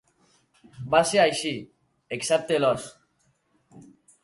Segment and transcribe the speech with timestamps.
[0.95, 1.51] Va ser així...
[2.19, 2.91] excepte l'os.